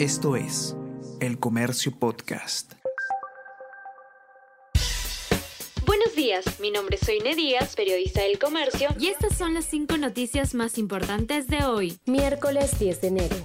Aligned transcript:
Esto 0.00 0.34
es 0.34 0.74
El 1.20 1.38
Comercio 1.38 1.92
Podcast. 1.92 2.72
Buenos 5.84 6.16
días, 6.16 6.58
mi 6.58 6.70
nombre 6.70 6.96
es 6.96 7.02
Soine 7.04 7.34
Díaz, 7.34 7.76
periodista 7.76 8.22
del 8.22 8.38
Comercio, 8.38 8.88
y 8.98 9.08
estas 9.08 9.36
son 9.36 9.52
las 9.52 9.66
cinco 9.66 9.98
noticias 9.98 10.54
más 10.54 10.78
importantes 10.78 11.48
de 11.48 11.64
hoy, 11.64 11.98
miércoles 12.06 12.78
10 12.78 13.00
de 13.02 13.08
enero. 13.08 13.36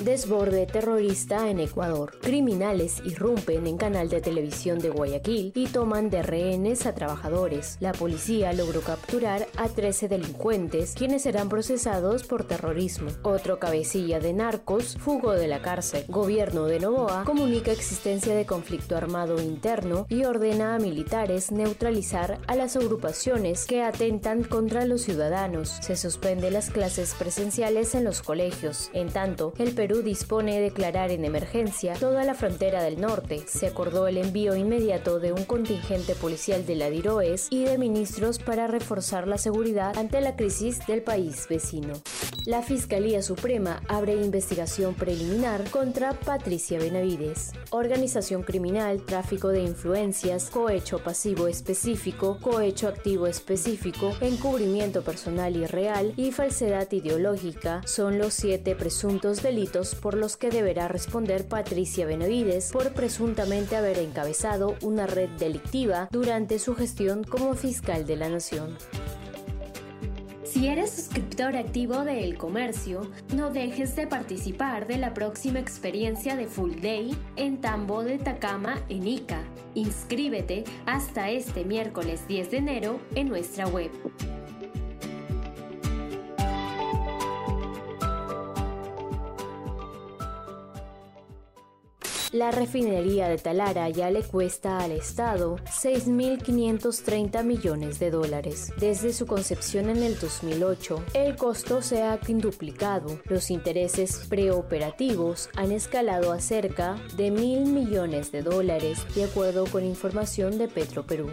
Desborde 0.00 0.66
terrorista 0.66 1.48
en 1.48 1.60
Ecuador. 1.60 2.18
Criminales 2.20 3.00
irrumpen 3.04 3.66
en 3.66 3.76
canal 3.78 4.08
de 4.08 4.20
televisión 4.20 4.78
de 4.80 4.90
Guayaquil 4.90 5.52
y 5.54 5.66
toman 5.68 6.10
de 6.10 6.22
rehenes 6.22 6.84
a 6.86 6.94
trabajadores. 6.94 7.76
La 7.80 7.92
policía 7.92 8.52
logró 8.52 8.80
capturar 8.80 9.46
a 9.56 9.68
13 9.68 10.08
delincuentes, 10.08 10.94
quienes 10.94 11.22
serán 11.22 11.48
procesados 11.48 12.24
por 12.24 12.44
terrorismo. 12.44 13.08
Otro 13.22 13.58
cabecilla 13.58 14.18
de 14.18 14.32
narcos 14.32 14.96
fugó 14.98 15.32
de 15.32 15.48
la 15.48 15.62
cárcel. 15.62 16.04
Gobierno 16.08 16.66
de 16.66 16.80
Novoa 16.80 17.24
comunica 17.24 17.70
existencia 17.70 18.34
de 18.34 18.46
conflicto 18.46 18.96
armado 18.96 19.40
interno 19.40 20.06
y 20.08 20.24
ordena 20.24 20.74
a 20.74 20.78
militares 20.78 21.52
neutralizar 21.52 22.40
a 22.46 22.56
las 22.56 22.76
agrupaciones 22.76 23.64
que 23.64 23.82
atentan 23.82 24.42
contra 24.42 24.84
los 24.86 25.02
ciudadanos. 25.02 25.78
Se 25.80 25.96
suspende 25.96 26.50
las 26.50 26.70
clases 26.70 27.14
presenciales 27.14 27.94
en 27.94 28.04
los 28.04 28.22
colegios. 28.22 28.90
En 28.92 29.08
tanto, 29.08 29.54
el 29.58 29.74
Perú 29.86 30.00
dispone 30.00 30.54
de 30.54 30.60
declarar 30.62 31.10
en 31.10 31.26
emergencia 31.26 31.92
toda 32.00 32.24
la 32.24 32.32
frontera 32.32 32.82
del 32.82 32.98
norte. 32.98 33.44
Se 33.46 33.66
acordó 33.66 34.06
el 34.06 34.16
envío 34.16 34.56
inmediato 34.56 35.20
de 35.20 35.34
un 35.34 35.44
contingente 35.44 36.14
policial 36.14 36.64
de 36.64 36.74
la 36.74 36.88
DIROES 36.88 37.48
y 37.50 37.64
de 37.64 37.76
ministros 37.76 38.38
para 38.38 38.66
reforzar 38.66 39.28
la 39.28 39.36
seguridad 39.36 39.98
ante 39.98 40.22
la 40.22 40.36
crisis 40.36 40.86
del 40.86 41.02
país 41.02 41.46
vecino. 41.50 41.92
La 42.46 42.60
Fiscalía 42.60 43.22
Suprema 43.22 43.80
abre 43.88 44.16
investigación 44.16 44.94
preliminar 44.94 45.70
contra 45.70 46.12
Patricia 46.12 46.78
Benavides. 46.78 47.52
Organización 47.70 48.42
criminal, 48.42 49.02
tráfico 49.06 49.48
de 49.48 49.62
influencias, 49.62 50.50
cohecho 50.50 50.98
pasivo 50.98 51.48
específico, 51.48 52.36
cohecho 52.42 52.88
activo 52.88 53.26
específico, 53.26 54.12
encubrimiento 54.20 55.00
personal 55.00 55.56
y 55.56 55.64
real 55.64 56.12
y 56.18 56.32
falsedad 56.32 56.92
ideológica 56.92 57.80
son 57.86 58.18
los 58.18 58.34
siete 58.34 58.76
presuntos 58.76 59.42
delitos 59.42 59.94
por 59.94 60.12
los 60.12 60.36
que 60.36 60.50
deberá 60.50 60.86
responder 60.86 61.48
Patricia 61.48 62.04
Benavides 62.04 62.72
por 62.72 62.92
presuntamente 62.92 63.74
haber 63.74 63.98
encabezado 63.98 64.76
una 64.82 65.06
red 65.06 65.30
delictiva 65.38 66.08
durante 66.10 66.58
su 66.58 66.74
gestión 66.74 67.24
como 67.24 67.54
fiscal 67.54 68.04
de 68.04 68.16
la 68.16 68.28
Nación. 68.28 68.76
Si 70.54 70.68
eres 70.68 70.92
suscriptor 70.92 71.56
activo 71.56 72.04
de 72.04 72.22
El 72.22 72.38
Comercio, 72.38 73.10
no 73.34 73.50
dejes 73.50 73.96
de 73.96 74.06
participar 74.06 74.86
de 74.86 74.98
la 74.98 75.12
próxima 75.12 75.58
experiencia 75.58 76.36
de 76.36 76.46
Full 76.46 76.76
Day 76.80 77.16
en 77.34 77.60
Tambo 77.60 78.04
de 78.04 78.18
Tacama, 78.18 78.80
en 78.88 79.04
Ica. 79.04 79.42
Inscríbete 79.74 80.62
hasta 80.86 81.28
este 81.28 81.64
miércoles 81.64 82.28
10 82.28 82.52
de 82.52 82.56
enero 82.58 83.00
en 83.16 83.30
nuestra 83.30 83.66
web. 83.66 83.90
La 92.34 92.50
refinería 92.50 93.28
de 93.28 93.38
Talara 93.38 93.88
ya 93.90 94.10
le 94.10 94.24
cuesta 94.24 94.78
al 94.78 94.90
Estado 94.90 95.54
6.530 95.66 97.44
millones 97.44 98.00
de 98.00 98.10
dólares. 98.10 98.72
Desde 98.76 99.12
su 99.12 99.24
concepción 99.24 99.88
en 99.88 100.02
el 100.02 100.18
2008, 100.18 101.04
el 101.14 101.36
costo 101.36 101.80
se 101.80 102.02
ha 102.02 102.18
quintuplicado. 102.18 103.20
Los 103.26 103.52
intereses 103.52 104.26
preoperativos 104.28 105.48
han 105.54 105.70
escalado 105.70 106.32
a 106.32 106.40
cerca 106.40 106.96
de 107.16 107.30
mil 107.30 107.66
millones 107.66 108.32
de 108.32 108.42
dólares, 108.42 109.06
de 109.14 109.22
acuerdo 109.22 109.66
con 109.66 109.84
información 109.84 110.58
de 110.58 110.66
Petroperú. 110.66 111.30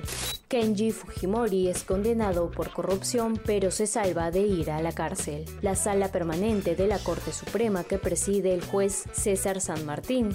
Kenji 0.52 0.92
Fujimori 0.92 1.70
es 1.70 1.86
condenado 1.86 2.52
por 2.52 2.74
corrupción 2.74 3.40
pero 3.46 3.72
se 3.72 3.88
salva 3.88 4.32
de 4.32 4.42
ir 4.42 4.70
a 4.70 4.82
la 4.82 4.92
cárcel. 4.92 5.46
La 5.62 5.78
sala 5.78 6.10
permanente 6.10 6.76
de 6.76 6.88
la 6.88 7.00
Corte 7.00 7.32
Suprema 7.32 7.86
que 7.86 7.98
preside 7.98 8.54
el 8.54 8.62
juez 8.62 9.06
César 9.14 9.62
San 9.62 9.86
Martín 9.86 10.34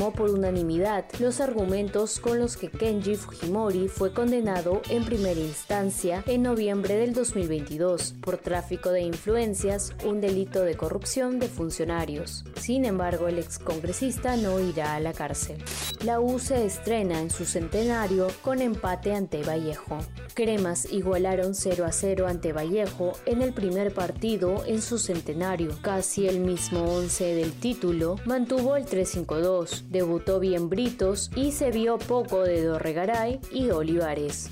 confirmó 0.00 0.12
por 0.12 0.30
unanimidad 0.30 1.04
los 1.18 1.40
argumentos 1.40 2.20
con 2.20 2.38
los 2.38 2.56
que 2.56 2.70
Kenji 2.70 3.16
Fujimori 3.16 3.88
fue 3.88 4.12
condenado 4.12 4.80
en 4.88 5.04
primera 5.04 5.38
instancia 5.38 6.24
en 6.26 6.42
noviembre 6.42 6.94
del 6.94 7.12
2022 7.12 8.14
por 8.22 8.38
tráfico 8.38 8.90
de 8.90 9.02
influencias, 9.02 9.92
un 10.06 10.20
delito 10.20 10.62
de 10.62 10.76
corrupción 10.76 11.38
de 11.38 11.48
funcionarios. 11.48 12.44
Sin 12.56 12.84
embargo, 12.86 13.28
el 13.28 13.38
excongresista 13.38 14.36
no 14.36 14.58
irá 14.58 14.94
a 14.94 15.00
la 15.00 15.12
cárcel. 15.12 15.62
La 16.04 16.18
U 16.18 16.38
se 16.38 16.64
estrena 16.64 17.20
en 17.20 17.28
su 17.28 17.44
centenario 17.44 18.28
con 18.40 18.62
empate 18.62 19.14
ante 19.14 19.42
Vallejo. 19.42 19.98
Cremas 20.32 20.90
igualaron 20.90 21.54
0 21.54 21.84
a 21.84 21.92
0 21.92 22.26
ante 22.26 22.54
Vallejo 22.54 23.12
en 23.26 23.42
el 23.42 23.52
primer 23.52 23.92
partido 23.92 24.64
en 24.66 24.80
su 24.80 24.98
centenario. 24.98 25.76
Casi 25.82 26.26
el 26.26 26.40
mismo 26.40 26.84
11 26.84 27.34
del 27.34 27.52
título 27.52 28.16
mantuvo 28.24 28.76
el 28.76 28.86
3-5-2, 28.86 29.79
debutó 29.88 30.40
bien 30.40 30.68
Britos 30.68 31.30
y 31.34 31.52
se 31.52 31.70
vio 31.70 31.98
poco 31.98 32.42
de 32.42 32.64
Dorregaray 32.64 33.40
y 33.52 33.70
Olivares. 33.70 34.50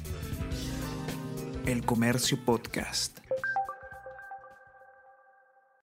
El 1.66 1.84
Comercio 1.84 2.38
Podcast. 2.44 3.18